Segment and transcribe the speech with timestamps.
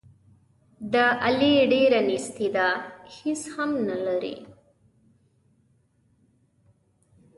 [0.93, 2.67] د علي ډېره نیستي ده،
[3.15, 4.35] هېڅ هم نه لري.